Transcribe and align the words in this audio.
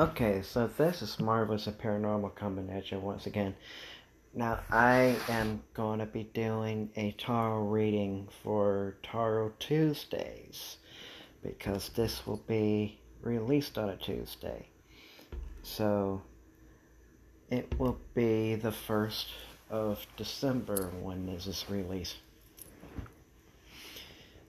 Okay, 0.00 0.40
so 0.40 0.66
this 0.66 1.02
is 1.02 1.20
Marvelous 1.20 1.66
and 1.66 1.76
Paranormal 1.76 2.34
Combination 2.34 3.02
once 3.02 3.26
again. 3.26 3.54
Now, 4.32 4.60
I 4.70 5.14
am 5.28 5.62
going 5.74 5.98
to 5.98 6.06
be 6.06 6.22
doing 6.22 6.88
a 6.96 7.12
tarot 7.18 7.64
reading 7.64 8.26
for 8.42 8.96
Tarot 9.02 9.52
Tuesdays 9.58 10.78
because 11.42 11.90
this 11.90 12.26
will 12.26 12.42
be 12.48 12.98
released 13.20 13.76
on 13.76 13.90
a 13.90 13.96
Tuesday. 13.98 14.68
So, 15.62 16.22
it 17.50 17.78
will 17.78 17.98
be 18.14 18.54
the 18.54 18.70
1st 18.70 19.26
of 19.68 20.06
December 20.16 20.90
when 21.02 21.26
this 21.26 21.46
is 21.46 21.66
released. 21.68 22.16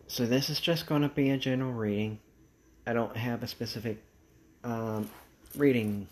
So, 0.07 0.25
this 0.25 0.49
is 0.49 0.61
just 0.61 0.85
going 0.85 1.01
to 1.01 1.09
be 1.09 1.29
a 1.29 1.37
general 1.37 1.73
reading. 1.73 2.19
I 2.87 2.93
don't 2.93 3.17
have 3.17 3.43
a 3.43 3.47
specific 3.47 4.01
um, 4.63 5.09
reading 5.55 6.07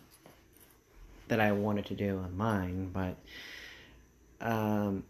that 1.28 1.40
I 1.40 1.52
wanted 1.52 1.86
to 1.88 1.96
do 1.96 2.24
in 2.26 2.36
mine, 2.36 2.92
but 2.94 3.16
um, 4.42 5.04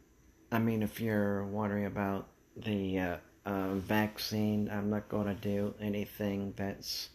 I 0.52 0.60
mean, 0.60 0.84
if 0.84 1.00
you're 1.00 1.44
wondering 1.46 1.86
about 1.86 2.28
the 2.58 3.00
uh, 3.00 3.18
uh, 3.46 3.74
vaccine, 3.76 4.70
I'm 4.72 4.90
not 4.90 5.08
going 5.10 5.28
to 5.28 5.36
do 5.36 5.74
anything 5.80 6.54
that's 6.56 7.10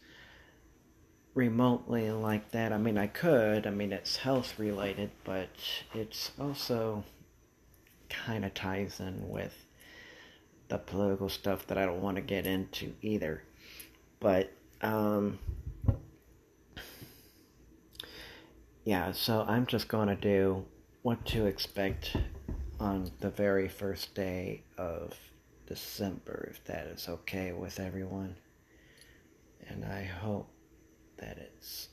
remotely 1.35 2.11
like 2.13 2.53
that. 2.53 2.73
I 2.73 2.79
mean, 2.79 2.97
I 2.97 3.09
could. 3.09 3.67
I 3.67 3.71
mean, 3.71 3.93
it's 3.93 4.19
health 4.19 4.59
related, 4.59 5.11
but 5.25 5.49
it's 5.93 6.31
also 6.39 7.05
kind 8.09 8.45
of 8.45 8.55
ties 8.55 9.01
in 9.01 9.29
with 9.29 9.55
the 10.69 10.79
political 10.79 11.29
stuff 11.29 11.67
that 11.67 11.77
I 11.77 11.85
don't 11.85 12.01
want 12.01 12.17
to 12.17 12.23
get 12.23 12.47
into 12.47 12.95
either. 13.03 13.43
But 14.21 14.53
um, 14.81 15.39
yeah, 18.85 19.13
so 19.13 19.45
I'm 19.49 19.67
just 19.67 19.89
going 19.89 20.09
to 20.09 20.17
do 20.17 20.65
what 21.03 21.25
to 21.27 21.47
expect 21.47 22.17
on 22.79 23.11
the 23.21 23.31
very 23.31 23.69
first 23.69 24.15
day 24.15 24.63
of 24.77 25.15
December, 25.67 26.49
if 26.51 26.63
that 26.65 26.87
is 26.87 27.09
okay 27.09 27.53
with 27.53 27.81
everyone. 27.81 28.37
And 29.69 29.85
I 29.85 30.05
hope 30.05 30.51
that 31.19 31.39
it's. 31.39 31.89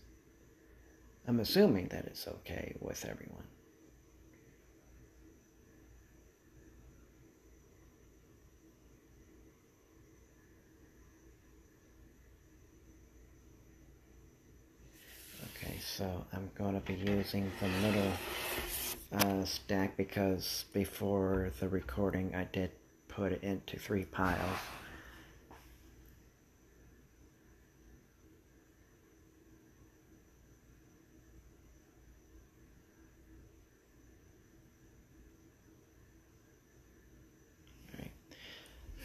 I'm 1.28 1.40
assuming 1.40 1.88
that 1.90 2.06
it's 2.06 2.28
okay 2.28 2.76
with 2.82 3.06
everyone. 3.06 3.48
So 16.02 16.26
I'm 16.34 16.50
going 16.58 16.74
to 16.74 16.80
be 16.80 16.96
using 16.96 17.52
the 17.60 17.68
middle 17.68 18.12
uh, 19.20 19.46
stack 19.46 19.96
because 19.98 20.66
before 20.74 21.52
the 21.60 21.70
recording 21.70 22.34
I 22.34 22.46
did 22.46 22.72
put 23.08 23.32
it 23.32 23.44
into 23.44 23.78
three 23.78 24.06
piles. 24.06 24.58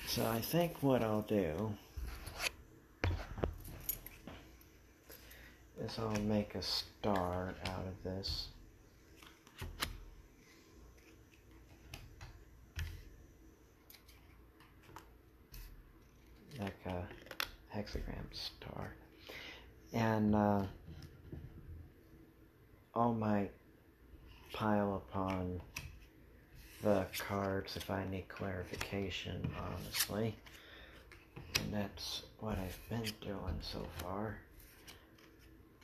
So 0.07 0.25
I 0.25 0.41
think 0.41 0.83
what 0.83 1.03
I'll 1.03 1.21
do 1.21 1.75
I'll 5.98 6.20
make 6.23 6.55
a 6.55 6.62
star 6.62 7.55
out 7.65 7.87
of 7.87 8.03
this. 8.03 8.48
Like 16.59 16.75
a 16.87 17.06
hexagram 17.75 18.27
star. 18.33 18.94
And 19.93 20.34
uh, 20.34 20.62
all 22.94 23.15
my 23.15 23.49
pile 24.53 25.03
upon 25.09 25.61
the 26.82 27.06
cards 27.19 27.77
if 27.77 27.91
I 27.91 28.05
need 28.11 28.28
clarification, 28.28 29.49
honestly. 29.61 30.34
And 31.61 31.72
that's 31.72 32.22
what 32.41 32.59
I've 32.59 32.81
been 32.88 33.12
doing 33.21 33.59
so 33.61 33.87
far 33.99 34.38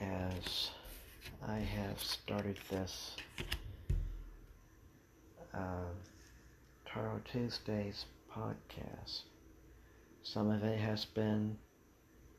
as 0.03 0.71
I 1.47 1.59
have 1.59 1.99
started 2.01 2.59
this 2.71 3.17
uh, 5.55 5.91
Tarot 6.87 7.21
Tuesdays 7.31 8.07
podcast. 8.35 9.23
Some 10.23 10.51
of 10.51 10.63
it 10.65 10.79
has 10.79 11.05
been 11.05 11.57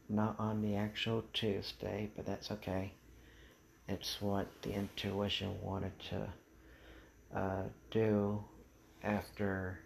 not 0.10 0.36
on 0.40 0.62
the 0.62 0.76
actual 0.76 1.24
Tuesday, 1.34 2.10
but 2.16 2.26
that's 2.26 2.52
okay. 2.52 2.94
It's 3.88 4.22
what 4.22 4.48
the 4.62 4.74
intuition 4.74 5.56
wanted 5.62 5.94
to 6.10 7.38
uh, 7.38 7.64
do 7.92 8.44
after 9.04 9.80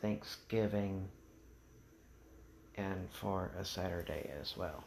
Thanksgiving 0.00 1.08
and 2.76 3.08
for 3.10 3.52
a 3.58 3.64
Saturday 3.64 4.30
as 4.40 4.56
well. 4.56 4.84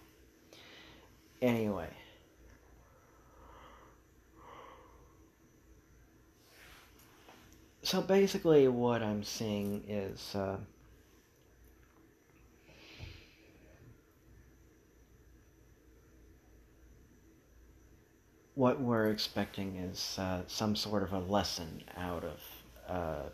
Anyway. 1.41 1.89
So 7.81 8.01
basically, 8.01 8.67
what 8.67 9.01
I'm 9.01 9.23
seeing 9.23 9.83
is 9.88 10.35
uh, 10.35 10.57
what 18.53 18.81
we're 18.81 19.09
expecting 19.09 19.77
is 19.77 20.17
uh, 20.19 20.41
some 20.47 20.75
sort 20.75 21.01
of 21.01 21.13
a 21.13 21.19
lesson 21.19 21.81
out 21.95 22.25
of 22.25 22.39
uh, 22.88 23.29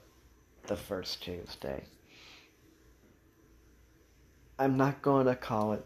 the 0.68 0.76
first 0.76 1.24
Tuesday. 1.24 1.84
I'm 4.60 4.78
not 4.78 5.02
going 5.02 5.26
to 5.26 5.36
call 5.36 5.74
it 5.74 5.84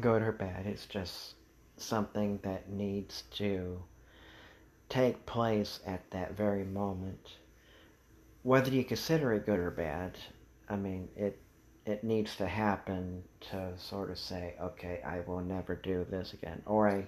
good 0.00 0.22
or 0.22 0.32
bad. 0.32 0.66
It's 0.66 0.86
just 0.86 1.34
something 1.76 2.38
that 2.42 2.70
needs 2.70 3.24
to 3.32 3.82
take 4.88 5.26
place 5.26 5.80
at 5.86 6.10
that 6.10 6.36
very 6.36 6.64
moment. 6.64 7.36
Whether 8.42 8.70
you 8.70 8.84
consider 8.84 9.32
it 9.32 9.46
good 9.46 9.58
or 9.58 9.70
bad, 9.70 10.18
I 10.68 10.76
mean, 10.76 11.08
it 11.16 11.38
it 11.84 12.04
needs 12.04 12.36
to 12.36 12.46
happen 12.46 13.24
to 13.40 13.72
sort 13.76 14.10
of 14.10 14.18
say, 14.18 14.54
okay, 14.60 15.00
I 15.04 15.20
will 15.20 15.40
never 15.40 15.74
do 15.74 16.06
this 16.08 16.32
again, 16.32 16.62
or 16.64 16.88
I 16.88 17.06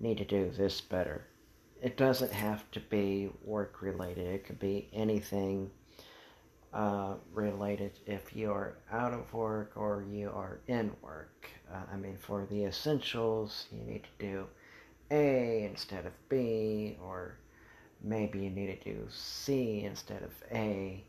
need 0.00 0.18
to 0.18 0.24
do 0.24 0.50
this 0.50 0.80
better. 0.80 1.24
It 1.80 1.96
doesn't 1.96 2.32
have 2.32 2.68
to 2.72 2.80
be 2.80 3.30
work 3.44 3.80
related. 3.80 4.26
It 4.26 4.44
could 4.44 4.58
be 4.58 4.88
anything 4.92 5.70
uh, 6.72 7.14
related 7.32 7.92
if 8.06 8.36
you 8.36 8.50
are 8.50 8.76
out 8.92 9.12
of 9.12 9.32
work 9.32 9.72
or 9.76 10.04
you 10.10 10.30
are 10.30 10.60
in 10.66 10.92
work. 11.02 11.48
Uh, 11.72 11.80
I 11.92 11.96
mean, 11.96 12.16
for 12.18 12.46
the 12.50 12.64
essentials, 12.64 13.66
you 13.72 13.80
need 13.90 14.02
to 14.04 14.26
do 14.26 14.46
A 15.10 15.64
instead 15.64 16.06
of 16.06 16.12
B, 16.28 16.98
or 17.02 17.36
maybe 18.02 18.40
you 18.40 18.50
need 18.50 18.82
to 18.82 18.92
do 18.92 19.06
C 19.10 19.84
instead 19.84 20.22
of 20.22 20.32
A. 20.52 21.04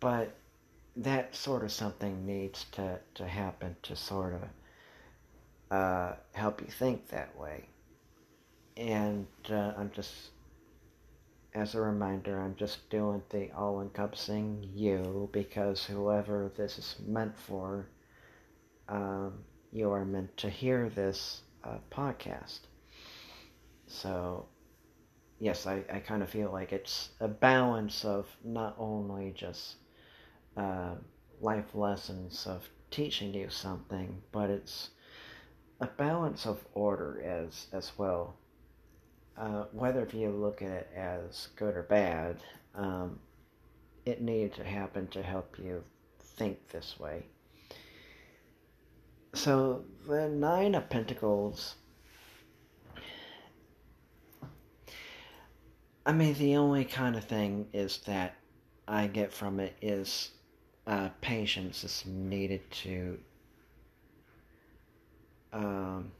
But 0.00 0.34
that 0.96 1.34
sort 1.36 1.62
of 1.62 1.70
something 1.70 2.26
needs 2.26 2.66
to, 2.72 2.98
to 3.14 3.26
happen 3.26 3.76
to 3.82 3.94
sort 3.94 4.34
of 4.34 5.76
uh, 5.76 6.14
help 6.32 6.60
you 6.60 6.66
think 6.66 7.08
that 7.08 7.36
way. 7.38 7.68
And 8.76 9.26
uh, 9.48 9.72
I'm 9.76 9.90
just 9.94 10.30
as 11.54 11.74
a 11.74 11.80
reminder, 11.80 12.40
I'm 12.40 12.54
just 12.54 12.88
doing 12.90 13.22
the 13.30 13.50
all 13.52 13.80
encompassing 13.80 14.70
you 14.74 15.28
because 15.32 15.84
whoever 15.84 16.52
this 16.56 16.78
is 16.78 16.96
meant 17.06 17.36
for, 17.36 17.88
um, 18.88 19.44
you 19.72 19.90
are 19.90 20.04
meant 20.04 20.36
to 20.38 20.50
hear 20.50 20.88
this 20.88 21.42
uh, 21.64 21.78
podcast. 21.90 22.60
So, 23.86 24.46
yes, 25.40 25.66
I, 25.66 25.82
I 25.92 25.98
kind 25.98 26.22
of 26.22 26.30
feel 26.30 26.52
like 26.52 26.72
it's 26.72 27.10
a 27.20 27.28
balance 27.28 28.04
of 28.04 28.28
not 28.44 28.76
only 28.78 29.32
just 29.34 29.76
uh, 30.56 30.94
life 31.40 31.74
lessons 31.74 32.46
of 32.46 32.68
teaching 32.90 33.34
you 33.34 33.50
something, 33.50 34.22
but 34.30 34.50
it's 34.50 34.90
a 35.80 35.86
balance 35.86 36.46
of 36.46 36.64
order 36.74 37.22
as 37.22 37.66
as 37.72 37.92
well 37.96 38.36
uh, 39.36 39.64
whether 39.72 40.02
if 40.02 40.14
you 40.14 40.30
look 40.30 40.62
at 40.62 40.70
it 40.70 40.90
as 40.96 41.48
good 41.56 41.76
or 41.76 41.82
bad, 41.82 42.36
um, 42.74 43.18
it 44.04 44.20
needed 44.20 44.54
to 44.54 44.64
happen 44.64 45.06
to 45.08 45.22
help 45.22 45.58
you 45.58 45.82
think 46.18 46.68
this 46.68 46.98
way. 46.98 47.24
so 49.34 49.84
the 50.06 50.28
Nine 50.28 50.74
of 50.74 50.88
Pentacles. 50.88 51.76
I 56.06 56.12
mean, 56.12 56.34
the 56.34 56.56
only 56.56 56.84
kind 56.84 57.14
of 57.14 57.24
thing 57.24 57.66
is 57.72 57.98
that 58.06 58.36
I 58.88 59.06
get 59.06 59.32
from 59.32 59.60
it 59.60 59.76
is 59.80 60.30
uh, 60.86 61.10
patience 61.20 61.84
is 61.84 62.04
needed 62.06 62.68
to 62.70 63.18
um, 65.52 66.10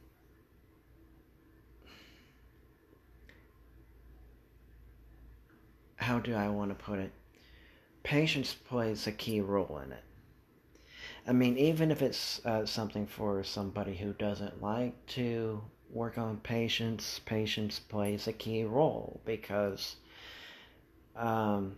how 6.11 6.19
do 6.19 6.35
I 6.35 6.49
want 6.49 6.77
to 6.77 6.83
put 6.83 6.99
it? 6.99 7.13
Patience 8.03 8.53
plays 8.53 9.07
a 9.07 9.13
key 9.13 9.39
role 9.39 9.81
in 9.81 9.93
it. 9.93 10.03
I 11.25 11.31
mean, 11.31 11.57
even 11.57 11.89
if 11.89 12.01
it's 12.01 12.45
uh, 12.45 12.65
something 12.65 13.07
for 13.07 13.45
somebody 13.45 13.95
who 13.95 14.11
doesn't 14.11 14.61
like 14.61 15.05
to 15.15 15.61
work 15.89 16.17
on 16.17 16.35
patience, 16.37 17.21
patience 17.23 17.79
plays 17.79 18.27
a 18.27 18.33
key 18.33 18.65
role 18.65 19.21
because 19.23 19.95
um, 21.15 21.77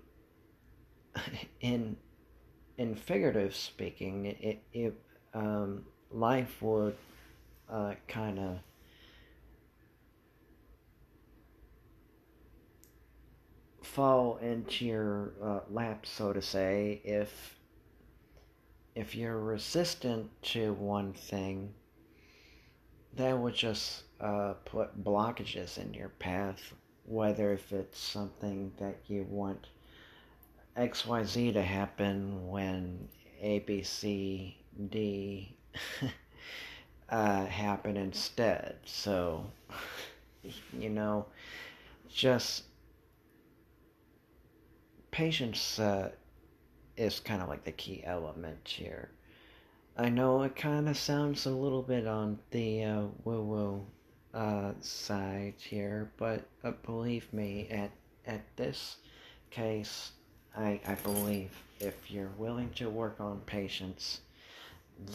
in 1.61 1.95
in 2.79 2.95
figurative 2.95 3.55
speaking, 3.55 4.25
it, 4.25 4.63
it 4.73 4.95
um, 5.35 5.85
life 6.09 6.59
would 6.59 6.95
uh, 7.71 7.93
kind 8.07 8.39
of 8.39 8.57
fall 13.93 14.37
into 14.37 14.85
your 14.85 15.33
uh, 15.41 15.59
lap, 15.69 16.05
so 16.05 16.33
to 16.33 16.41
say, 16.41 16.99
if 17.03 17.59
if 18.95 19.15
you're 19.15 19.39
resistant 19.39 20.29
to 20.41 20.73
one 20.73 21.13
thing, 21.13 21.73
that 23.15 23.37
would 23.37 23.55
just 23.55 24.03
uh, 24.19 24.53
put 24.65 25.03
blockages 25.03 25.77
in 25.77 25.93
your 25.93 26.09
path, 26.09 26.73
whether 27.05 27.53
if 27.53 27.71
it's 27.71 27.99
something 27.99 28.71
that 28.79 28.97
you 29.07 29.27
want 29.29 29.67
XYZ 30.75 31.53
to 31.53 31.61
happen 31.61 32.47
when 32.47 33.07
A, 33.41 33.59
B, 33.59 33.83
C, 33.83 34.57
D 34.89 35.55
uh, 37.09 37.45
happen 37.45 37.97
instead. 37.97 38.77
So, 38.85 39.45
you 40.79 40.89
know, 40.89 41.25
just 42.09 42.63
patience 45.13 45.77
uh, 45.77 46.09
is 46.97 47.19
kind 47.19 47.41
of 47.43 47.47
like 47.47 47.63
the 47.63 47.71
key 47.71 48.01
element 48.03 48.67
here. 48.67 49.11
I 49.95 50.09
know 50.09 50.41
it 50.41 50.55
kind 50.55 50.89
of 50.89 50.97
sounds 50.97 51.45
a 51.45 51.51
little 51.51 51.83
bit 51.83 52.07
on 52.07 52.39
the 52.49 52.83
uh, 52.83 53.03
woo 53.23 53.43
woo 53.43 53.85
uh, 54.33 54.71
side 54.81 55.53
here, 55.59 56.11
but 56.17 56.43
uh, 56.63 56.71
believe 56.83 57.31
me, 57.31 57.67
at 57.69 57.91
at 58.25 58.41
this 58.57 58.97
case, 59.51 60.13
I 60.57 60.81
I 60.87 60.95
believe 60.95 61.51
if 61.79 62.09
you're 62.09 62.33
willing 62.39 62.71
to 62.77 62.89
work 62.89 63.21
on 63.21 63.41
patience, 63.45 64.21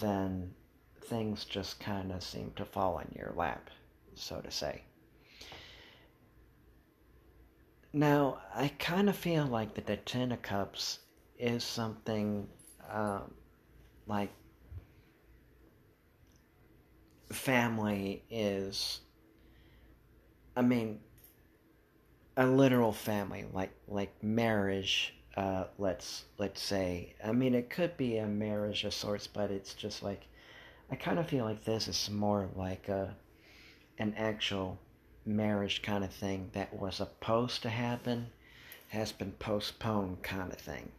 then 0.01 0.55
things 1.01 1.45
just 1.45 1.81
kind 1.81 2.13
of 2.13 2.23
seem 2.23 2.53
to 2.55 2.65
fall 2.65 3.01
in 3.01 3.13
your 3.19 3.33
lap, 3.37 3.69
so 4.15 4.41
to 4.41 4.51
say. 4.53 4.83
Now, 7.93 8.39
I 8.55 8.69
kind 8.79 9.09
of 9.09 9.17
feel 9.17 9.47
like 9.47 9.75
that 9.75 9.87
the 9.87 9.97
Ten 9.97 10.33
of 10.33 10.43
Cups 10.43 10.99
is 11.39 11.65
something 11.65 12.49
um, 12.91 13.35
like 14.07 14.31
family 17.33 18.25
is. 18.31 19.01
I 20.57 20.63
mean, 20.63 21.01
a 22.37 22.47
literal 22.47 22.93
family, 22.93 23.47
like 23.53 23.73
like 23.87 24.23
marriage. 24.23 25.15
Uh, 25.37 25.65
let's 25.79 26.25
let's 26.37 26.61
say. 26.61 27.15
I 27.25 27.33
mean, 27.33 27.55
it 27.55 27.71
could 27.71 27.97
be 27.97 28.19
a 28.19 28.27
marriage 28.27 28.85
of 28.85 28.93
sorts, 28.93 29.27
but 29.27 29.51
it's 29.51 29.73
just 29.73 30.03
like 30.03 30.27
I 30.91 30.97
kind 30.97 31.19
of 31.19 31.29
feel 31.29 31.45
like 31.45 31.65
this 31.65 31.89
is 31.89 32.11
more 32.11 32.49
like 32.55 32.89
a 32.89 33.17
an 33.99 34.15
actual 34.17 34.79
marriage 35.29 35.83
kind 35.83 36.03
of 36.03 36.11
thing 36.11 36.51
that 36.55 36.75
was 36.75 36.97
supposed 36.97 37.63
to 37.63 37.69
happen 37.69 38.27
has 38.89 39.13
been 39.13 39.33
postponed 39.33 40.23
kind 40.23 40.51
of 40.51 40.59
thing. 40.59 40.91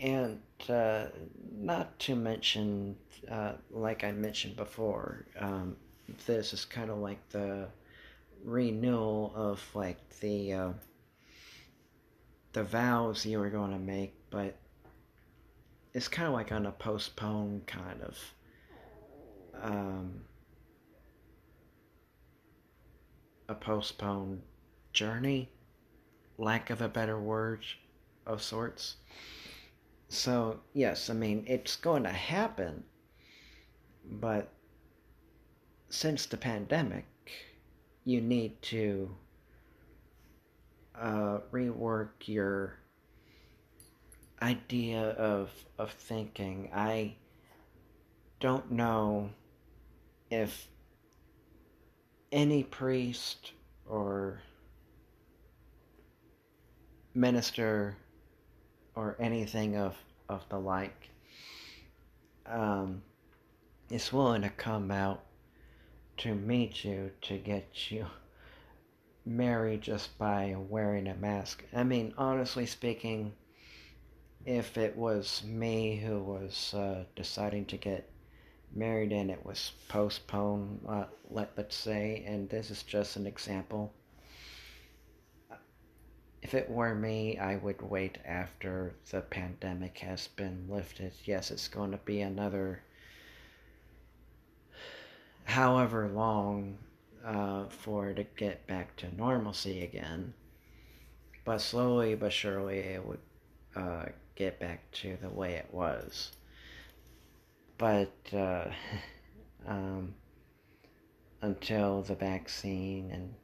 And 0.00 0.40
uh, 0.68 1.06
not 1.52 1.98
to 2.00 2.14
mention, 2.14 2.96
uh, 3.30 3.54
like 3.70 4.04
I 4.04 4.12
mentioned 4.12 4.56
before, 4.56 5.26
um, 5.38 5.76
this 6.26 6.52
is 6.52 6.64
kind 6.64 6.90
of 6.90 6.98
like 6.98 7.28
the 7.30 7.68
renewal 8.44 9.32
of 9.34 9.62
like 9.74 9.98
the 10.20 10.52
uh, 10.52 10.72
the 12.52 12.62
vows 12.62 13.26
you 13.26 13.38
were 13.38 13.50
going 13.50 13.72
to 13.72 13.78
make, 13.78 14.14
but 14.30 14.56
it's 15.92 16.08
kind 16.08 16.28
of 16.28 16.34
like 16.34 16.52
on 16.52 16.66
a 16.66 16.72
postponed 16.72 17.66
kind 17.66 18.02
of 18.02 18.18
um, 19.62 20.20
a 23.48 23.54
postponed 23.54 24.42
journey, 24.92 25.50
lack 26.38 26.70
of 26.70 26.80
a 26.80 26.88
better 26.88 27.20
word 27.20 27.64
of 28.26 28.42
sorts. 28.42 28.96
So, 30.08 30.60
yes, 30.72 31.10
I 31.10 31.14
mean, 31.14 31.44
it's 31.46 31.76
going 31.76 32.04
to 32.04 32.10
happen, 32.10 32.84
but 34.04 34.52
since 35.88 36.26
the 36.26 36.36
pandemic, 36.36 37.06
you 38.04 38.20
need 38.20 38.62
to 38.62 39.16
uh, 40.94 41.38
rework 41.52 42.10
your 42.26 42.78
idea 44.42 45.10
of 45.10 45.50
of 45.78 45.90
thinking. 45.92 46.70
I 46.74 47.16
don't 48.40 48.70
know 48.70 49.30
if 50.30 50.68
any 52.32 52.62
priest 52.62 53.52
or 53.88 54.40
minister 57.14 57.96
or 58.94 59.16
anything 59.18 59.76
of, 59.76 59.96
of 60.28 60.46
the 60.48 60.58
like 60.58 61.10
um, 62.46 63.02
is 63.90 64.12
willing 64.12 64.42
to 64.42 64.50
come 64.50 64.90
out 64.90 65.22
to 66.18 66.34
meet 66.34 66.84
you 66.84 67.10
to 67.22 67.36
get 67.38 67.90
you 67.90 68.06
married 69.24 69.82
just 69.82 70.16
by 70.18 70.54
wearing 70.68 71.08
a 71.08 71.14
mask. 71.14 71.64
I 71.74 71.82
mean, 71.82 72.14
honestly 72.16 72.66
speaking, 72.66 73.32
if 74.44 74.78
it 74.78 74.96
was 74.96 75.42
me 75.44 75.96
who 75.96 76.20
was 76.20 76.72
uh, 76.74 77.04
deciding 77.16 77.66
to 77.66 77.76
get 77.76 78.08
married 78.74 79.12
and 79.12 79.30
it 79.30 79.44
was 79.44 79.72
postponed, 79.88 80.80
uh, 80.88 81.04
let, 81.30 81.52
let's 81.56 81.76
say, 81.76 82.24
and 82.26 82.48
this 82.48 82.70
is 82.70 82.82
just 82.82 83.16
an 83.16 83.26
example. 83.26 83.92
If 86.42 86.54
it 86.54 86.70
were 86.70 86.94
me, 86.94 87.38
I 87.38 87.56
would 87.56 87.82
wait 87.82 88.18
after 88.24 88.94
the 89.10 89.20
pandemic 89.20 89.98
has 89.98 90.28
been 90.28 90.66
lifted. 90.68 91.12
Yes, 91.24 91.50
it's 91.50 91.68
going 91.68 91.90
to 91.90 91.96
be 91.98 92.20
another 92.20 92.82
however 95.44 96.08
long 96.08 96.78
uh, 97.24 97.64
for 97.68 98.12
to 98.12 98.24
get 98.36 98.66
back 98.66 98.94
to 98.96 99.16
normalcy 99.16 99.82
again. 99.82 100.34
But 101.44 101.60
slowly 101.60 102.14
but 102.14 102.32
surely 102.32 102.78
it 102.78 103.04
would 103.04 103.20
uh, 103.74 104.06
get 104.34 104.60
back 104.60 104.90
to 104.92 105.16
the 105.20 105.28
way 105.28 105.54
it 105.54 105.68
was 105.72 106.32
but 107.78 108.12
uh, 108.32 108.64
um, 109.66 110.14
until 111.42 112.02
the 112.02 112.14
vaccine 112.14 113.10
and 113.10 113.34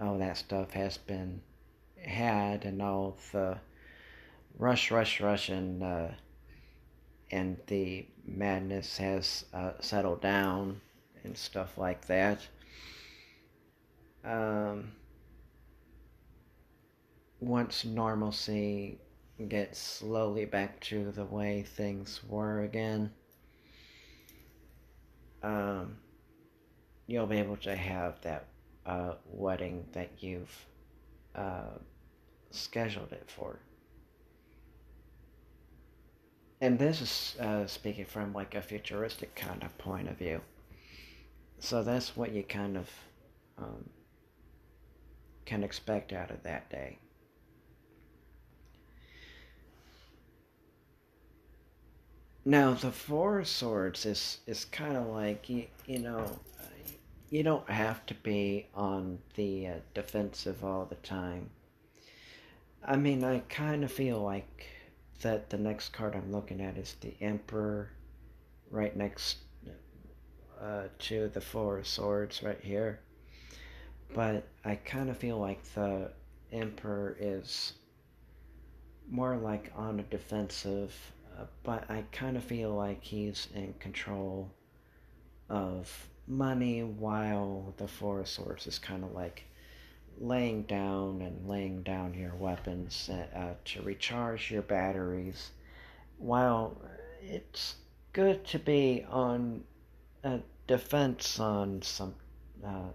all 0.00 0.18
that 0.18 0.36
stuff 0.36 0.72
has 0.72 0.98
been 0.98 1.40
had 1.96 2.64
and 2.64 2.82
all 2.82 3.16
the 3.32 3.58
rush, 4.58 4.90
rush, 4.90 5.20
rush, 5.20 5.48
and 5.48 5.82
uh, 5.82 6.08
and 7.30 7.56
the 7.66 8.06
madness 8.26 8.96
has 8.98 9.44
uh, 9.54 9.72
settled 9.80 10.20
down 10.20 10.80
and 11.24 11.36
stuff 11.36 11.78
like 11.78 12.06
that. 12.06 12.40
Um, 14.24 14.92
once 17.40 17.84
normalcy 17.84 18.98
gets 19.48 19.78
slowly 19.78 20.44
back 20.44 20.80
to 20.80 21.10
the 21.10 21.24
way 21.24 21.62
things 21.62 22.20
were 22.28 22.62
again 22.62 23.10
um, 25.44 25.96
you'll 27.06 27.26
be 27.26 27.38
able 27.38 27.56
to 27.58 27.76
have 27.76 28.20
that 28.22 28.46
uh, 28.86 29.14
wedding 29.26 29.84
that 29.92 30.10
you've 30.18 30.66
uh, 31.34 31.78
scheduled 32.50 33.12
it 33.12 33.30
for. 33.30 33.58
and 36.64 36.78
this 36.78 37.02
is 37.02 37.36
uh, 37.40 37.66
speaking 37.66 38.06
from 38.06 38.32
like 38.32 38.54
a 38.54 38.62
futuristic 38.62 39.34
kind 39.34 39.62
of 39.62 39.76
point 39.76 40.08
of 40.08 40.16
view. 40.16 40.40
So 41.58 41.82
that's 41.82 42.16
what 42.16 42.32
you 42.32 42.42
kind 42.42 42.78
of 42.78 42.90
um, 43.58 43.90
can 45.44 45.62
expect 45.62 46.14
out 46.14 46.30
of 46.30 46.42
that 46.44 46.70
day. 46.70 46.98
Now 52.46 52.74
the 52.74 52.92
Four 52.92 53.38
of 53.38 53.48
Swords 53.48 54.04
is 54.04 54.40
is 54.46 54.66
kind 54.66 54.98
of 54.98 55.06
like 55.06 55.48
you 55.48 55.66
you 55.86 56.00
know 56.00 56.26
you 57.30 57.42
don't 57.42 57.68
have 57.70 58.04
to 58.06 58.14
be 58.14 58.66
on 58.74 59.18
the 59.34 59.66
uh, 59.66 59.72
defensive 59.94 60.62
all 60.62 60.84
the 60.84 60.94
time. 60.96 61.48
I 62.84 62.96
mean, 62.96 63.24
I 63.24 63.38
kind 63.48 63.82
of 63.82 63.90
feel 63.90 64.20
like 64.20 64.66
that 65.22 65.48
the 65.48 65.56
next 65.56 65.94
card 65.94 66.14
I'm 66.14 66.30
looking 66.30 66.60
at 66.60 66.76
is 66.76 66.96
the 67.00 67.14
Emperor, 67.22 67.90
right 68.70 68.94
next 68.94 69.38
uh, 70.60 70.84
to 70.98 71.28
the 71.28 71.40
Four 71.40 71.78
of 71.78 71.86
Swords 71.86 72.42
right 72.42 72.60
here. 72.62 73.00
But 74.12 74.46
I 74.66 74.74
kind 74.74 75.08
of 75.08 75.16
feel 75.16 75.38
like 75.38 75.64
the 75.72 76.12
Emperor 76.52 77.16
is 77.18 77.72
more 79.10 79.36
like 79.36 79.72
on 79.74 79.98
a 79.98 80.02
defensive 80.04 80.94
but 81.62 81.90
I 81.90 82.04
kind 82.12 82.36
of 82.36 82.44
feel 82.44 82.70
like 82.74 83.02
he's 83.02 83.48
in 83.54 83.74
control 83.80 84.50
of 85.48 86.08
money 86.26 86.82
while 86.82 87.74
the 87.76 87.88
Four 87.88 88.20
of 88.20 88.28
Swords 88.28 88.66
is 88.66 88.78
kind 88.78 89.04
of 89.04 89.12
like 89.12 89.44
laying 90.18 90.62
down 90.62 91.20
and 91.22 91.48
laying 91.48 91.82
down 91.82 92.14
your 92.14 92.34
weapons 92.34 93.10
uh, 93.10 93.54
to 93.64 93.82
recharge 93.82 94.50
your 94.50 94.62
batteries. 94.62 95.50
While 96.18 96.80
it's 97.22 97.76
good 98.12 98.44
to 98.46 98.58
be 98.58 99.04
on 99.10 99.64
a 100.22 100.40
defense 100.66 101.38
on 101.40 101.82
some 101.82 102.14
uh, 102.64 102.90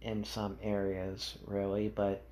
in 0.00 0.24
some 0.24 0.58
areas, 0.62 1.36
really, 1.46 1.88
but 1.88 2.22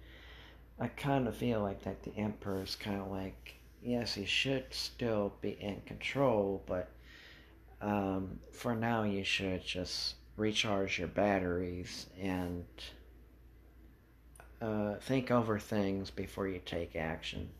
I 0.78 0.88
kind 0.88 1.28
of 1.28 1.36
feel 1.36 1.60
like 1.60 1.82
that 1.84 2.02
the 2.02 2.16
Emperor 2.16 2.62
is 2.62 2.74
kind 2.74 3.00
of 3.00 3.10
like 3.10 3.54
yes, 3.82 4.14
he 4.14 4.24
should 4.24 4.64
still 4.70 5.32
be 5.40 5.50
in 5.60 5.82
control, 5.86 6.62
but 6.66 6.88
um, 7.80 8.38
for 8.52 8.74
now, 8.74 9.02
you 9.02 9.24
should 9.24 9.64
just 9.64 10.14
recharge 10.36 10.98
your 10.98 11.08
batteries 11.08 12.06
and 12.20 12.64
uh, 14.60 14.94
think 15.00 15.30
over 15.30 15.58
things 15.58 16.10
before 16.10 16.46
you 16.46 16.60
take 16.64 16.94
action. 16.94 17.50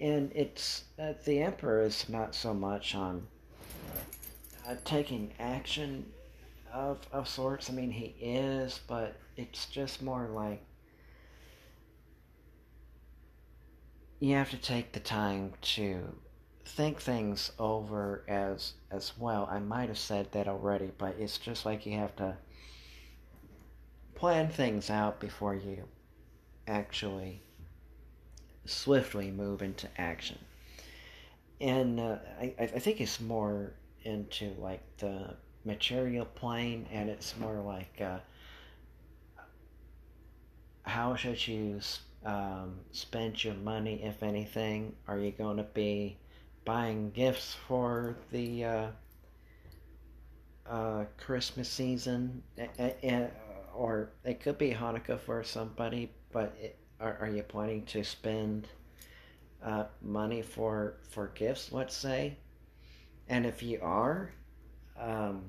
And 0.00 0.32
it's 0.34 0.84
uh, 0.98 1.12
the 1.24 1.40
Emperor 1.40 1.82
is 1.82 2.08
not 2.08 2.34
so 2.34 2.52
much 2.52 2.94
on 2.94 3.26
uh, 4.66 4.74
taking 4.84 5.32
action 5.38 6.06
of, 6.72 6.98
of 7.12 7.28
sorts. 7.28 7.70
I 7.70 7.72
mean, 7.72 7.90
he 7.90 8.14
is, 8.20 8.80
but 8.88 9.14
it's 9.36 9.66
just 9.66 10.02
more 10.02 10.28
like 10.28 10.62
you 14.22 14.36
have 14.36 14.50
to 14.50 14.56
take 14.56 14.92
the 14.92 15.00
time 15.00 15.52
to 15.60 16.00
think 16.64 17.00
things 17.00 17.50
over 17.58 18.22
as 18.28 18.74
as 18.92 19.18
well. 19.18 19.48
I 19.50 19.58
might 19.58 19.88
have 19.88 19.98
said 19.98 20.30
that 20.30 20.46
already, 20.46 20.92
but 20.96 21.16
it's 21.18 21.38
just 21.38 21.66
like 21.66 21.84
you 21.86 21.98
have 21.98 22.14
to 22.16 22.36
plan 24.14 24.48
things 24.48 24.90
out 24.90 25.18
before 25.18 25.56
you 25.56 25.88
actually 26.68 27.42
swiftly 28.64 29.32
move 29.32 29.60
into 29.60 29.88
action. 29.98 30.38
And 31.60 31.98
uh, 31.98 32.18
I, 32.40 32.54
I 32.60 32.66
think 32.78 33.00
it's 33.00 33.20
more 33.20 33.72
into 34.04 34.54
like 34.60 34.82
the 34.98 35.34
material 35.64 36.26
plane, 36.26 36.86
and 36.92 37.10
it's 37.10 37.36
more 37.38 37.60
like 37.60 38.00
uh, 38.00 38.18
how 40.84 41.14
should 41.14 41.46
you 41.46 41.80
um, 42.24 42.80
spend 42.90 43.42
your 43.42 43.54
money, 43.54 44.02
if 44.02 44.22
anything? 44.22 44.94
Are 45.08 45.18
you 45.18 45.30
going 45.32 45.56
to 45.56 45.62
be 45.62 46.16
buying 46.64 47.10
gifts 47.10 47.56
for 47.66 48.16
the 48.30 48.64
uh, 48.64 48.86
uh, 50.66 51.04
Christmas 51.18 51.68
season? 51.68 52.42
or 53.74 54.10
it 54.24 54.40
could 54.40 54.58
be 54.58 54.70
Hanukkah 54.70 55.18
for 55.18 55.42
somebody, 55.42 56.10
but 56.30 56.54
it, 56.60 56.78
are, 57.00 57.16
are 57.20 57.30
you 57.30 57.42
planning 57.42 57.84
to 57.86 58.04
spend 58.04 58.68
uh, 59.64 59.84
money 60.02 60.42
for, 60.42 60.98
for 61.08 61.28
gifts, 61.28 61.72
let's 61.72 61.96
say? 61.96 62.36
And 63.28 63.46
if 63.46 63.62
you 63.62 63.78
are, 63.82 64.30
um, 65.00 65.42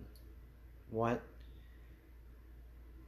what 0.89 1.21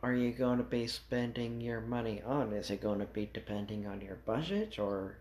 are 0.05 0.13
you 0.13 0.31
going 0.31 0.59
to 0.59 0.63
be 0.63 0.85
spending 0.85 1.59
your 1.59 1.81
money 1.81 2.21
on? 2.23 2.53
Is 2.53 2.69
it 2.69 2.79
going 2.79 2.99
to 2.99 3.07
be 3.07 3.27
depending 3.33 3.87
on 3.87 4.01
your 4.01 4.17
budget 4.17 4.77
or 4.77 5.17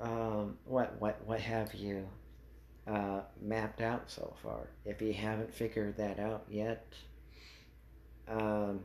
um, 0.00 0.56
what 0.64 1.00
what 1.00 1.20
what 1.26 1.40
have 1.40 1.74
you 1.74 2.08
uh, 2.86 3.22
mapped 3.42 3.80
out 3.80 4.08
so 4.08 4.36
far? 4.40 4.68
If 4.84 5.02
you 5.02 5.12
haven't 5.12 5.52
figured 5.52 5.96
that 5.96 6.20
out 6.20 6.44
yet, 6.48 6.86
um, 8.28 8.84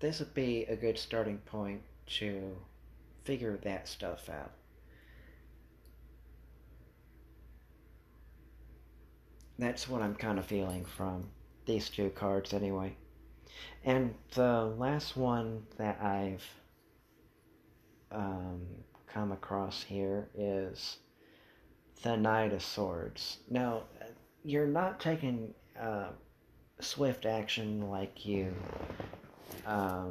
this 0.00 0.20
would 0.20 0.32
be 0.32 0.64
a 0.64 0.76
good 0.76 0.98
starting 0.98 1.36
point 1.38 1.82
to 2.18 2.56
figure 3.24 3.58
that 3.62 3.86
stuff 3.86 4.30
out. 4.30 4.52
That's 9.58 9.86
what 9.86 10.00
I'm 10.00 10.14
kind 10.14 10.38
of 10.38 10.46
feeling 10.46 10.86
from 10.86 11.28
these 11.66 11.90
two 11.90 12.08
cards, 12.08 12.54
anyway. 12.54 12.96
And 13.84 14.14
the 14.34 14.74
last 14.78 15.16
one 15.16 15.64
that 15.76 16.00
I've 16.00 16.44
um, 18.10 18.62
come 19.06 19.32
across 19.32 19.82
here 19.82 20.28
is 20.34 20.98
the 22.02 22.16
Knight 22.16 22.52
of 22.52 22.62
Swords. 22.62 23.38
Now, 23.50 23.84
you're 24.44 24.66
not 24.66 25.00
taking 25.00 25.54
uh, 25.80 26.10
swift 26.80 27.26
action 27.26 27.88
like 27.90 28.24
you 28.26 28.54
uh, 29.66 30.06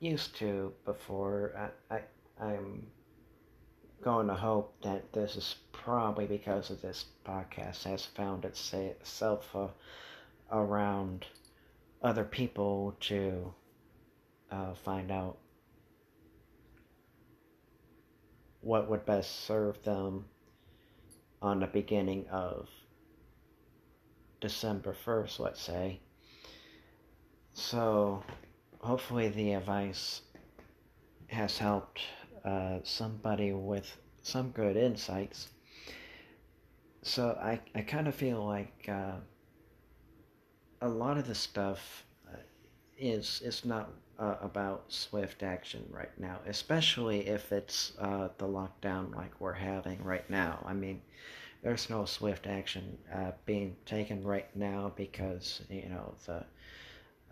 used 0.00 0.36
to 0.36 0.72
before. 0.84 1.70
I, 1.90 1.96
I, 1.96 2.00
I'm 2.40 2.86
going 4.02 4.28
to 4.28 4.34
hope 4.34 4.74
that 4.82 5.12
this 5.12 5.36
is 5.36 5.56
probably 5.72 6.26
because 6.26 6.70
of 6.70 6.80
this 6.82 7.06
podcast 7.24 7.84
has 7.84 8.04
found 8.04 8.44
itself 8.44 9.54
uh, 9.54 9.68
around 10.52 11.26
other 12.02 12.24
people 12.24 12.96
to 13.00 13.52
uh, 14.50 14.74
find 14.84 15.10
out 15.10 15.38
what 18.60 18.88
would 18.88 19.04
best 19.04 19.46
serve 19.46 19.82
them 19.82 20.24
on 21.40 21.60
the 21.60 21.66
beginning 21.66 22.26
of 22.30 22.68
December 24.40 24.94
1st, 25.04 25.38
let's 25.38 25.60
say. 25.60 26.00
So, 27.52 28.22
hopefully, 28.80 29.28
the 29.28 29.54
advice 29.54 30.22
has 31.28 31.58
helped 31.58 32.00
uh, 32.44 32.78
somebody 32.84 33.52
with 33.52 33.96
some 34.22 34.50
good 34.50 34.76
insights. 34.76 35.48
So, 37.02 37.36
I, 37.40 37.60
I 37.74 37.82
kind 37.82 38.06
of 38.06 38.14
feel 38.14 38.44
like. 38.44 38.88
Uh, 38.88 39.16
a 40.80 40.88
lot 40.88 41.18
of 41.18 41.26
the 41.26 41.34
stuff 41.34 42.04
uh, 42.32 42.36
is 42.98 43.40
is 43.44 43.64
not 43.64 43.90
uh, 44.18 44.36
about 44.40 44.84
swift 44.92 45.42
action 45.42 45.84
right 45.90 46.16
now, 46.18 46.38
especially 46.46 47.28
if 47.28 47.52
it's 47.52 47.92
uh, 48.00 48.28
the 48.38 48.46
lockdown 48.46 49.14
like 49.14 49.40
we're 49.40 49.52
having 49.52 50.02
right 50.02 50.28
now. 50.30 50.64
I 50.66 50.72
mean, 50.74 51.00
there's 51.62 51.90
no 51.90 52.04
swift 52.04 52.46
action 52.46 52.98
uh, 53.14 53.32
being 53.46 53.76
taken 53.86 54.24
right 54.24 54.54
now 54.56 54.92
because 54.96 55.62
you 55.70 55.88
know 55.88 56.14
the 56.26 56.44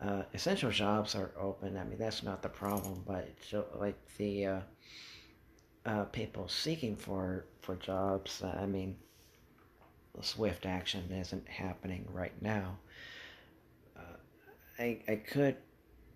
uh, 0.03 0.23
essential 0.35 0.71
jobs 0.71 1.15
are 1.15 1.31
open. 1.39 1.77
I 1.77 1.85
mean, 1.85 1.99
that's 1.99 2.23
not 2.23 2.43
the 2.43 2.49
problem, 2.49 3.03
but 3.07 3.29
like 3.75 3.97
the 4.19 4.63
uh, 5.87 6.05
people 6.07 6.49
seeking 6.49 6.97
for 6.97 7.45
for 7.61 7.77
jobs, 7.77 8.43
I 8.43 8.67
mean, 8.67 8.97
swift 10.21 10.67
action 10.67 11.11
isn't 11.13 11.49
happening 11.49 12.07
right 12.13 12.41
now. 12.43 12.79
I, 14.79 14.99
I 15.09 15.17
could 15.17 15.57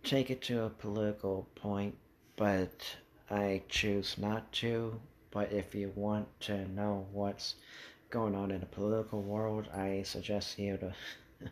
take 0.02 0.30
it 0.30 0.42
to 0.42 0.64
a 0.64 0.70
political 0.70 1.48
point, 1.54 1.96
but 2.36 2.96
I 3.30 3.62
choose 3.68 4.16
not 4.18 4.52
to. 4.54 5.00
But 5.30 5.52
if 5.52 5.74
you 5.74 5.92
want 5.94 6.28
to 6.40 6.68
know 6.72 7.06
what's 7.12 7.54
going 8.10 8.34
on 8.34 8.50
in 8.50 8.60
the 8.60 8.66
political 8.66 9.22
world, 9.22 9.68
I 9.72 10.02
suggest 10.02 10.58
you 10.58 10.76
to 10.78 10.92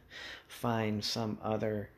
find 0.49 1.03
some 1.03 1.39
other 1.43 1.91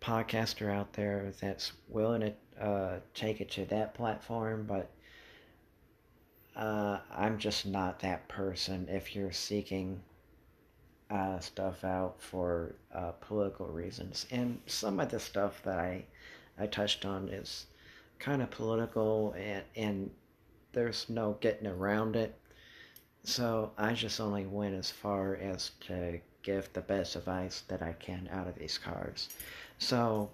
podcaster 0.00 0.72
out 0.72 0.94
there 0.94 1.32
that's 1.40 1.72
willing 1.88 2.20
to 2.22 2.64
uh, 2.64 2.98
take 3.14 3.40
it 3.40 3.50
to 3.52 3.64
that 3.66 3.94
platform. 3.94 4.64
But 4.66 4.90
uh, 6.56 6.98
I'm 7.14 7.38
just 7.38 7.66
not 7.66 8.00
that 8.00 8.26
person 8.28 8.88
if 8.90 9.14
you're 9.14 9.32
seeking 9.32 10.00
uh, 11.10 11.38
stuff 11.38 11.84
out 11.84 12.16
for 12.18 12.74
uh, 12.94 13.12
political 13.20 13.66
reasons. 13.66 14.26
And 14.30 14.60
some 14.66 15.00
of 15.00 15.10
the 15.10 15.20
stuff 15.20 15.62
that 15.64 15.78
I, 15.78 16.04
I 16.58 16.66
touched 16.66 17.04
on 17.04 17.28
is 17.28 17.66
kind 18.18 18.42
of 18.42 18.50
political 18.50 19.34
and, 19.36 19.62
and 19.76 20.10
there's 20.72 21.06
no 21.08 21.36
getting 21.40 21.66
around 21.66 22.16
it. 22.16 22.34
So 23.22 23.72
I 23.78 23.92
just 23.92 24.20
only 24.20 24.46
went 24.46 24.74
as 24.74 24.90
far 24.90 25.36
as 25.36 25.70
to 25.86 26.20
give 26.42 26.70
the 26.72 26.80
best 26.80 27.16
advice 27.16 27.62
that 27.68 27.82
I 27.82 27.92
can 27.94 28.28
out 28.32 28.46
of 28.46 28.54
these 28.56 28.76
cards. 28.76 29.30
So 29.78 30.30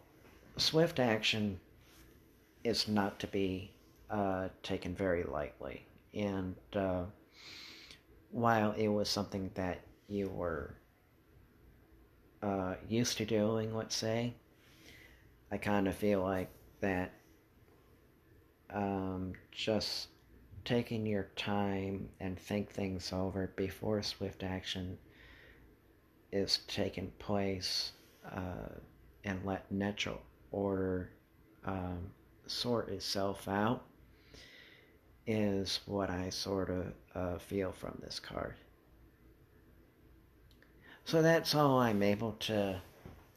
swift 0.57 0.99
action 0.99 1.61
is 2.65 2.89
not 2.89 3.19
to 3.21 3.27
be 3.29 3.71
uh, 4.11 4.49
taken 4.63 4.95
very 4.95 5.23
lightly. 5.23 5.85
And 6.15 6.57
uh, 6.75 7.05
while 8.33 8.73
it 8.73 8.89
was 8.89 9.09
something 9.09 9.51
that 9.55 9.81
you 10.11 10.29
were 10.29 10.75
uh, 12.43 12.75
used 12.89 13.19
to 13.19 13.25
doing, 13.25 13.75
let's 13.75 13.95
say, 13.95 14.35
I 15.53 15.57
kind 15.57 15.89
of 15.89 15.95
feel 15.95 16.23
like 16.23 16.51
that 16.81 17.13
um, 18.73 19.33
just 19.51 20.09
taking 20.65 21.07
your 21.07 21.29
time 21.37 22.09
and 22.21 22.39
think 22.39 22.71
things 22.71 23.13
over 23.13 23.53
before 23.57 24.03
swift 24.03 24.43
action 24.43 24.99
is 26.33 26.61
taking 26.69 27.11
place 27.19 27.93
uh, 28.31 28.69
and 29.25 29.45
let 29.45 29.71
natural 29.73 30.21
order 30.53 31.11
um, 31.65 31.99
sort 32.47 32.89
itself 32.89 33.49
out 33.49 33.85
is 35.27 35.81
what 35.87 36.11
I 36.11 36.31
sort 36.31 36.71
of 36.71 36.93
uh, 37.15 37.39
feel 37.39 37.73
from 37.73 37.99
this 38.03 38.19
card. 38.19 38.55
So 41.11 41.23
that's 41.23 41.57
all 41.57 41.81
I'm 41.81 42.05
able 42.05 42.37
to 42.47 42.81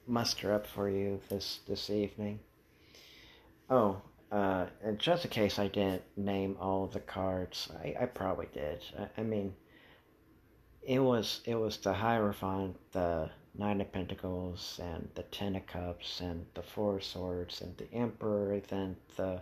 muster 0.05 0.53
up 0.53 0.67
for 0.67 0.87
you 0.87 1.19
this 1.27 1.61
this 1.67 1.89
evening. 1.89 2.39
Oh, 3.67 3.99
uh, 4.31 4.67
and 4.83 4.99
just 4.99 5.25
in 5.25 5.31
case 5.31 5.57
I 5.57 5.69
didn't 5.69 6.03
name 6.15 6.55
all 6.59 6.85
the 6.85 6.99
cards, 6.99 7.69
I, 7.83 7.95
I 7.99 8.05
probably 8.05 8.45
did. 8.53 8.83
I, 8.99 9.21
I, 9.21 9.23
mean, 9.23 9.55
it 10.83 10.99
was 10.99 11.41
it 11.45 11.55
was 11.55 11.77
the 11.77 11.93
Hierophant, 11.93 12.75
the 12.91 13.31
Nine 13.57 13.81
of 13.81 13.91
Pentacles, 13.91 14.79
and 14.79 15.09
the 15.15 15.23
Ten 15.23 15.55
of 15.55 15.65
Cups, 15.65 16.21
and 16.21 16.45
the 16.53 16.61
Four 16.61 16.97
of 16.97 17.03
Swords, 17.03 17.61
and 17.61 17.75
the 17.77 17.91
Emperor, 17.91 18.61
then 18.67 18.97
the 19.15 19.41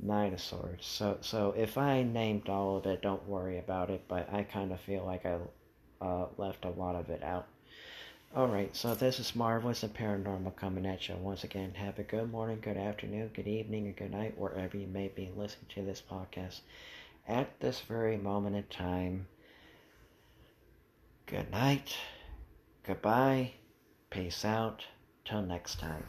Knight 0.00 0.32
of 0.32 0.40
Swords. 0.40 0.86
So 0.86 1.18
so 1.20 1.52
if 1.54 1.76
I 1.76 2.02
named 2.02 2.48
all 2.48 2.78
of 2.78 2.86
it, 2.86 3.02
don't 3.02 3.28
worry 3.28 3.58
about 3.58 3.90
it. 3.90 4.04
But 4.08 4.32
I 4.32 4.44
kind 4.44 4.72
of 4.72 4.80
feel 4.80 5.04
like 5.04 5.26
I 5.26 5.36
uh, 6.00 6.28
left 6.38 6.64
a 6.64 6.70
lot 6.70 6.94
of 6.94 7.10
it 7.10 7.22
out. 7.22 7.46
Alright, 8.36 8.76
so 8.76 8.94
this 8.94 9.18
is 9.18 9.34
Marvelous 9.34 9.82
and 9.82 9.94
Paranormal 9.94 10.54
coming 10.54 10.84
at 10.84 11.08
you 11.08 11.14
once 11.16 11.44
again. 11.44 11.72
Have 11.74 11.98
a 11.98 12.02
good 12.02 12.30
morning, 12.30 12.58
good 12.60 12.76
afternoon, 12.76 13.30
good 13.32 13.48
evening, 13.48 13.88
or 13.88 13.92
good 13.92 14.10
night, 14.10 14.38
wherever 14.38 14.76
you 14.76 14.86
may 14.86 15.08
be 15.08 15.30
listening 15.34 15.66
to 15.70 15.82
this 15.82 16.02
podcast 16.08 16.60
at 17.26 17.58
this 17.60 17.80
very 17.80 18.18
moment 18.18 18.54
in 18.54 18.64
time. 18.64 19.26
Good 21.24 21.50
night, 21.50 21.96
goodbye, 22.86 23.52
peace 24.10 24.44
out, 24.44 24.84
till 25.24 25.42
next 25.42 25.80
time. 25.80 26.04